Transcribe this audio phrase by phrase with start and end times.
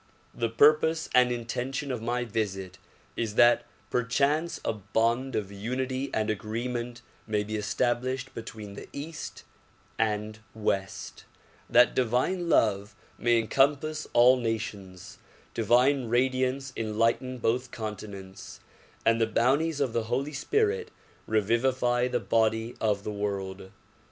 [0.33, 2.79] The purpose and inten tion of my visit
[3.15, 9.43] is that perchance a bond of unity and agreement may be established between the east
[9.99, 11.25] and west,
[11.69, 15.19] that divine love may encompass all nations,
[15.53, 18.59] divine radiance enlighten both con tinents
[19.05, 20.89] and the bounties of the Holy Spirit
[21.27, 23.69] revivify the body of the world.